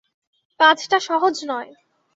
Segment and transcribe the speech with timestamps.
[0.59, 1.69] কাজটা সহজ নয়।